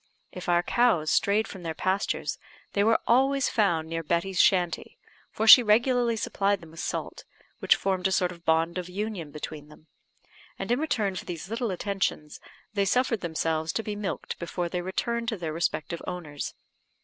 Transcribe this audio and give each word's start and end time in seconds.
If 0.31 0.49
our 0.49 0.63
cows 0.63 1.11
strayed 1.11 1.47
from 1.47 1.61
their 1.61 1.75
pastures, 1.75 2.39
they 2.73 2.83
were 2.83 2.97
always 3.05 3.49
found 3.49 3.87
near 3.87 4.01
Betty's 4.01 4.41
shanty, 4.41 4.97
for 5.29 5.45
she 5.47 5.61
regularly 5.61 6.15
supplied 6.15 6.59
them 6.59 6.71
with 6.71 6.79
salt, 6.79 7.23
which 7.59 7.75
formed 7.75 8.07
a 8.07 8.11
sort 8.11 8.31
of 8.31 8.43
bond 8.43 8.79
of 8.79 8.89
union 8.89 9.29
between 9.29 9.67
them; 9.67 9.85
and, 10.57 10.71
in 10.71 10.79
return 10.79 11.15
for 11.15 11.25
these 11.25 11.51
little 11.51 11.69
attentions, 11.69 12.39
they 12.73 12.83
suffered 12.85 13.21
themselves 13.21 13.71
to 13.73 13.83
be 13.83 13.95
milked 13.95 14.39
before 14.39 14.69
they 14.69 14.81
returned 14.81 15.29
to 15.29 15.37
their 15.37 15.53
respective 15.53 16.01
owners. 16.07 16.55